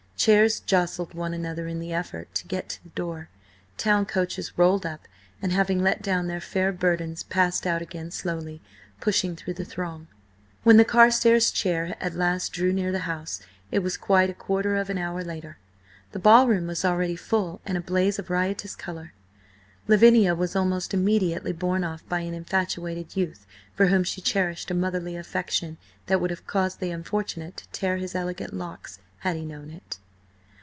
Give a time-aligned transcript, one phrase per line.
[0.17, 3.29] Chairs jostled one another in the effort to get to the door,
[3.75, 5.07] town coaches rolled up,
[5.41, 8.61] and having let down their fair burdens, passed out again slowly,
[8.99, 10.07] pushing through the throng.
[10.61, 13.41] When the Carstares' chair at last drew near the house,
[13.71, 15.57] it was quite a quarter of an hour later.
[16.11, 19.13] The ball room was already full and a blaze of riotous colour.
[19.87, 24.75] Lavinia was almost immediately borne off by an infatuated youth for whom she cherished a
[24.75, 29.43] motherly affection that would have caused the unfortunate to tear his elegant locks, had he
[29.43, 29.97] known it.